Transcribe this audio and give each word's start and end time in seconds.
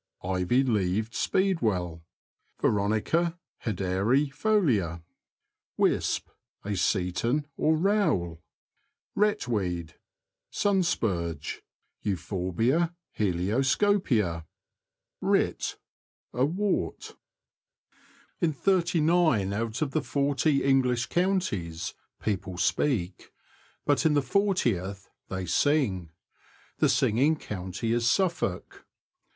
—Ivy 0.23 0.63
leaved 0.63 1.13
speedwell 1.13 2.01
[Veronica 2.59 3.37
hederi 3.65 4.33
folia). 4.33 5.03
Wisp.— 5.77 6.27
A 6.65 6.75
seton 6.75 7.45
or 7.55 7.77
row^el. 7.77 8.39
Wret 9.13 9.47
WEED.— 9.47 9.93
Sun 10.61 10.81
spurge 10.81 11.61
{Euphorbia 12.03 12.95
helioscopia). 13.15 14.45
Writ.— 15.21 15.77
A 16.33 16.45
wart. 16.47 17.15
In 18.39 18.53
thirty 18.53 19.01
nine 19.01 19.53
out 19.53 19.83
of 19.83 19.91
the 19.91 20.01
forty 20.01 20.63
English 20.63 21.05
counties 21.09 21.93
people 22.23 22.57
speak, 22.57 23.31
but 23.85 24.03
in 24.07 24.15
the 24.15 24.23
fortieth 24.23 25.11
they 25.29 25.45
sing: 25.45 26.09
the 26.79 26.89
singing 26.89 27.35
county 27.35 27.93
is 27.93 28.09
Suffolk. 28.09 28.87